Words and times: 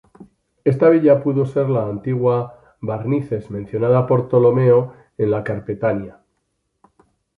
Esta 0.63 0.89
villa 0.89 1.21
pudo 1.21 1.45
ser 1.45 1.69
la 1.69 1.85
antigua 1.87 2.75
Barnices 2.81 3.51
mencionada 3.51 4.07
por 4.07 4.29
Ptolomeo 4.29 4.95
en 5.15 5.29
la 5.29 5.43
Carpetania. 5.43 6.19